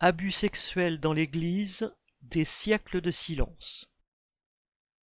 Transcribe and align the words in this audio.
Abus 0.00 0.30
sexuels 0.30 1.00
dans 1.00 1.12
l'Église, 1.12 1.92
des 2.22 2.44
siècles 2.44 3.00
de 3.00 3.10
silence. 3.10 3.90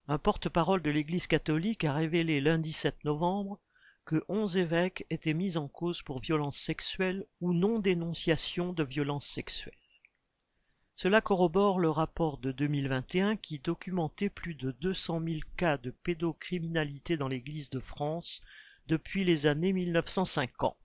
Un 0.07 0.19
porte-parole 0.19 0.83
de 0.83 0.91
l'Église 0.91 1.25
catholique 1.25 1.83
a 1.83 1.93
révélé 1.93 2.39
lundi 2.39 2.71
7 2.71 3.03
novembre 3.03 3.59
que 4.05 4.23
onze 4.29 4.55
évêques 4.55 5.07
étaient 5.09 5.33
mis 5.33 5.57
en 5.57 5.67
cause 5.67 6.03
pour 6.03 6.19
violences 6.19 6.59
sexuelles 6.59 7.25
ou 7.41 7.53
non-dénonciation 7.53 8.71
de 8.71 8.83
violences 8.83 9.25
sexuelles. 9.25 9.73
Cela 10.95 11.21
corrobore 11.21 11.79
le 11.79 11.89
rapport 11.89 12.37
de 12.37 12.51
2021 12.51 13.35
qui 13.35 13.57
documentait 13.57 14.29
plus 14.29 14.53
de 14.53 14.73
200 14.73 15.23
000 15.25 15.39
cas 15.57 15.79
de 15.79 15.89
pédocriminalité 15.89 17.17
dans 17.17 17.29
l'Église 17.29 17.71
de 17.71 17.79
France 17.79 18.41
depuis 18.85 19.23
les 19.23 19.47
années 19.47 19.73
1950. 19.73 20.77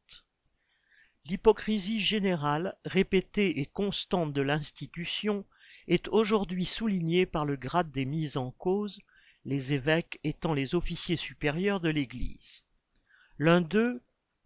L'hypocrisie 1.25 2.01
générale, 2.01 2.77
répétée 2.85 3.61
et 3.61 3.67
constante 3.67 4.33
de 4.33 4.41
l'institution 4.41 5.45
est 5.87 6.09
aujourd'hui 6.09 6.65
soulignée 6.65 7.27
par 7.27 7.45
le 7.45 7.57
grade 7.57 7.91
des 7.93 8.05
mises 8.05 8.37
en 8.37 8.51
cause, 8.51 9.01
les 9.45 9.73
évêques 9.73 10.21
étant 10.25 10.55
les 10.55 10.75
officiers 10.75 11.17
supérieurs 11.17 11.81
de 11.81 11.89
l'Église. 11.89 12.65
L'un 13.39 13.61
d'eux, 13.61 14.03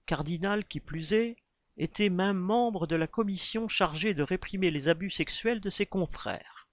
cardinal 0.07 0.65
qui 0.65 0.81
plus 0.81 1.13
est, 1.13 1.37
était 1.77 2.11
même 2.11 2.39
membre 2.39 2.87
de 2.87 2.97
la 2.97 3.07
commission 3.07 3.67
chargée 3.69 4.15
de 4.15 4.23
réprimer 4.23 4.71
les 4.71 4.89
abus 4.89 5.11
sexuels 5.11 5.61
de 5.61 5.71
ses 5.71 5.87
confrères. 5.87 6.69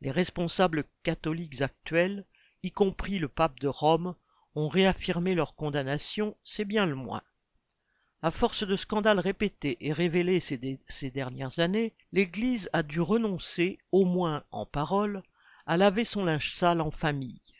Les 0.00 0.10
responsables 0.10 0.84
catholiques 1.02 1.62
actuels, 1.62 2.26
y 2.62 2.70
compris 2.70 3.18
le 3.18 3.28
pape 3.28 3.58
de 3.60 3.68
Rome, 3.68 4.14
ont 4.54 4.68
réaffirmé 4.68 5.34
leur 5.34 5.54
condamnation, 5.54 6.36
c'est 6.44 6.64
bien 6.64 6.86
le 6.86 6.94
moins. 6.94 7.22
À 8.22 8.30
force 8.30 8.66
de 8.66 8.76
scandales 8.76 9.20
répétés 9.20 9.76
et 9.80 9.92
révélés 9.92 10.40
ces, 10.40 11.10
dernières 11.10 11.58
années, 11.58 11.92
l'Église 12.12 12.70
a 12.72 12.82
dû 12.82 13.00
renoncer, 13.00 13.78
au 13.92 14.04
moins 14.04 14.42
en 14.50 14.64
parole, 14.64 15.22
à 15.66 15.76
laver 15.76 16.04
son 16.04 16.24
linge 16.24 16.52
sale 16.52 16.80
en 16.80 16.90
famille. 16.90 17.52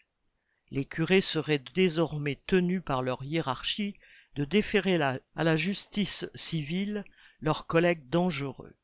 Les 0.71 0.85
curés 0.85 1.21
seraient 1.21 1.63
désormais 1.75 2.41
tenus 2.47 2.83
par 2.85 3.03
leur 3.03 3.23
hiérarchie 3.23 3.97
de 4.35 4.45
déférer 4.45 5.01
à 5.01 5.21
la 5.37 5.57
justice 5.57 6.29
civile 6.35 7.05
leurs 7.41 7.67
collègues 7.67 8.09
dangereux. 8.09 8.75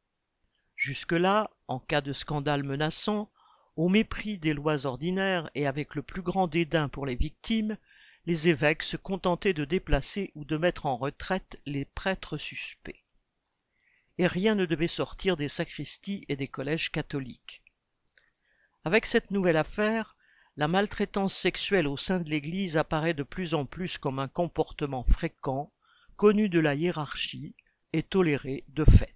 Jusque-là, 0.77 1.51
en 1.69 1.79
cas 1.79 2.01
de 2.01 2.13
scandale 2.13 2.65
menaçant, 2.65 3.31
au 3.77 3.89
mépris 3.89 4.39
des 4.39 4.53
lois 4.53 4.85
ordinaires 4.85 5.51
et 5.55 5.67
avec 5.67 5.95
le 5.95 6.03
plus 6.03 6.23
grand 6.23 6.47
dédain 6.47 6.89
pour 6.89 7.07
les 7.07 7.17
victimes, 7.17 7.77
les 8.25 8.49
évêques 8.49 8.83
se 8.83 8.97
contentaient 8.97 9.53
de 9.53 9.65
déplacer 9.65 10.31
ou 10.35 10.45
de 10.45 10.57
mettre 10.57 10.87
en 10.87 10.97
retraite 10.97 11.61
les 11.67 11.85
prêtres 11.85 12.39
suspects. 12.39 13.05
Et 14.19 14.27
rien 14.27 14.55
ne 14.55 14.67
devait 14.67 14.89
sortir 14.89 15.37
des 15.37 15.49
sacristies 15.49 16.25
et 16.29 16.37
des 16.37 16.49
collèges 16.49 16.93
catholiques. 16.93 17.63
Avec 18.85 19.07
cette 19.07 19.31
nouvelle 19.31 19.57
affaire, 19.57 20.17
la 20.57 20.69
maltraitance 20.69 21.35
sexuelle 21.35 21.89
au 21.89 21.97
sein 21.97 22.21
de 22.21 22.29
l'Église 22.29 22.77
apparaît 22.77 23.15
de 23.15 23.23
plus 23.23 23.55
en 23.55 23.65
plus 23.65 23.99
comme 23.99 24.19
un 24.19 24.29
comportement 24.29 25.05
fréquent, 25.05 25.73
connu 26.17 26.49
de 26.49 26.61
la 26.61 26.75
hiérarchie 26.75 27.55
et 27.93 28.03
toléré 28.03 28.65
de 28.69 28.85
fait. 28.85 29.12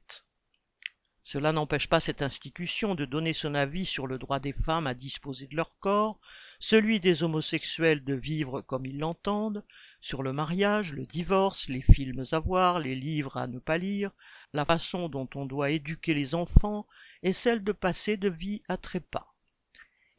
Cela 1.28 1.50
n'empêche 1.50 1.88
pas 1.88 1.98
cette 1.98 2.22
institution 2.22 2.94
de 2.94 3.04
donner 3.04 3.32
son 3.32 3.56
avis 3.56 3.84
sur 3.84 4.06
le 4.06 4.16
droit 4.16 4.38
des 4.38 4.52
femmes 4.52 4.86
à 4.86 4.94
disposer 4.94 5.48
de 5.48 5.56
leur 5.56 5.76
corps, 5.80 6.20
celui 6.60 7.00
des 7.00 7.24
homosexuels 7.24 8.04
de 8.04 8.14
vivre 8.14 8.60
comme 8.60 8.86
ils 8.86 9.00
l'entendent, 9.00 9.64
sur 10.00 10.22
le 10.22 10.32
mariage, 10.32 10.92
le 10.92 11.04
divorce, 11.04 11.68
les 11.68 11.82
films 11.82 12.22
à 12.30 12.38
voir, 12.38 12.78
les 12.78 12.94
livres 12.94 13.38
à 13.38 13.48
ne 13.48 13.58
pas 13.58 13.76
lire, 13.76 14.12
la 14.52 14.64
façon 14.64 15.08
dont 15.08 15.28
on 15.34 15.46
doit 15.46 15.70
éduquer 15.70 16.14
les 16.14 16.36
enfants 16.36 16.86
et 17.24 17.32
celle 17.32 17.64
de 17.64 17.72
passer 17.72 18.16
de 18.16 18.28
vie 18.28 18.62
à 18.68 18.76
trépas. 18.76 19.34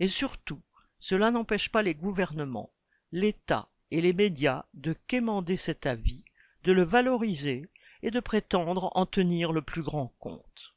Et 0.01 0.09
surtout, 0.09 0.61
cela 0.99 1.31
n'empêche 1.31 1.69
pas 1.69 1.83
les 1.83 1.95
gouvernements, 1.95 2.73
l'État 3.13 3.69
et 3.91 4.01
les 4.01 4.11
médias 4.11 4.65
de 4.73 4.93
quémander 5.07 5.55
cet 5.55 5.85
avis, 5.85 6.25
de 6.65 6.73
le 6.73 6.83
valoriser 6.83 7.69
et 8.03 8.11
de 8.11 8.19
prétendre 8.19 8.91
en 8.93 9.05
tenir 9.05 9.53
le 9.53 9.61
plus 9.61 9.83
grand 9.83 10.13
compte. 10.19 10.73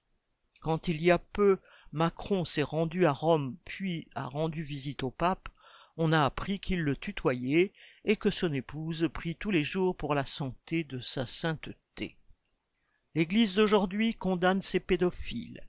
Quand 0.60 0.88
il 0.88 1.02
y 1.02 1.10
a 1.10 1.18
peu 1.18 1.58
Macron 1.92 2.44
s'est 2.44 2.62
rendu 2.62 3.06
à 3.06 3.12
Rome 3.12 3.56
puis 3.64 4.06
a 4.14 4.26
rendu 4.26 4.62
visite 4.62 5.02
au 5.02 5.10
pape, 5.10 5.48
on 5.96 6.12
a 6.12 6.24
appris 6.24 6.60
qu'il 6.60 6.82
le 6.82 6.96
tutoyait 6.96 7.72
et 8.04 8.16
que 8.16 8.30
son 8.30 8.52
épouse 8.52 9.08
prie 9.12 9.34
tous 9.34 9.50
les 9.50 9.64
jours 9.64 9.96
pour 9.96 10.14
la 10.14 10.24
santé 10.24 10.84
de 10.84 11.00
sa 11.00 11.26
sainteté. 11.26 12.16
L'Église 13.14 13.56
d'aujourd'hui 13.56 14.14
condamne 14.14 14.60
ces 14.60 14.80
pédophiles, 14.80 15.66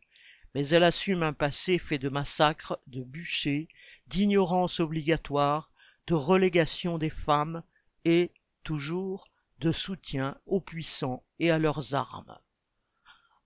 mais 0.53 0.67
elle 0.67 0.83
assume 0.83 1.23
un 1.23 1.33
passé 1.33 1.79
fait 1.79 1.97
de 1.97 2.09
massacres, 2.09 2.79
de 2.87 3.01
bûchers, 3.01 3.67
d'ignorance 4.07 4.79
obligatoire, 4.79 5.71
de 6.07 6.13
relégation 6.13 6.97
des 6.97 7.09
femmes 7.09 7.63
et, 8.05 8.31
toujours, 8.63 9.29
de 9.59 9.71
soutien 9.71 10.37
aux 10.45 10.61
puissants 10.61 11.23
et 11.39 11.49
à 11.49 11.57
leurs 11.57 11.95
armes. 11.95 12.37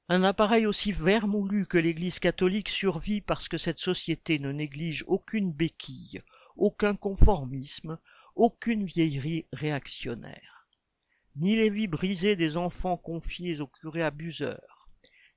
Un 0.08 0.22
appareil 0.22 0.68
aussi 0.68 0.92
vermoulu 0.92 1.66
que 1.66 1.80
l'Église 1.80 2.20
catholique 2.20 2.70
survit 2.70 3.22
parce 3.22 3.50
que 3.50 3.58
cette 3.58 3.80
société 3.80 4.38
ne 4.38 4.52
néglige 4.52 5.04
aucune 5.08 5.52
béquille, 5.52 6.22
aucun 6.58 6.96
conformisme, 6.96 7.98
aucune 8.36 8.86
vieillerie 8.86 9.48
réactionnaire. 9.52 10.68
Ni 11.38 11.56
les 11.56 11.72
vies 11.72 11.88
brisées 11.88 12.36
des 12.36 12.56
enfants 12.56 12.98
confiés 12.98 13.60
aux 13.60 13.68
curés 13.68 14.04
abuseurs, 14.04 14.90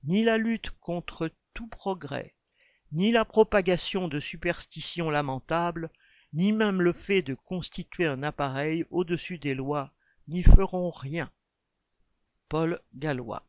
ni 0.05 0.23
la 0.23 0.37
lutte 0.37 0.71
contre 0.81 1.33
tout 1.55 1.69
progrès, 1.69 2.35
ni 2.93 3.11
la 3.11 3.25
propagation 3.25 4.07
de 4.07 4.21
superstitions 4.21 5.09
lamentables, 5.09 5.91
ni 6.35 6.53
même 6.53 6.83
le 6.83 6.93
fait 6.93 7.23
de 7.23 7.33
constituer 7.33 8.05
un 8.05 8.23
appareil 8.23 8.85
au-dessus 8.91 9.39
des 9.39 9.55
lois, 9.55 9.95
n'y 10.29 10.43
feront 10.43 10.91
rien. 10.91 11.33
Paul 12.51 12.81
Gallois 12.95 13.48